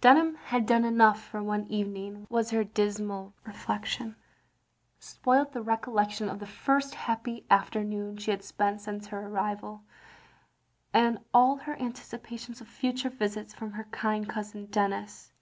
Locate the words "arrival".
9.26-9.82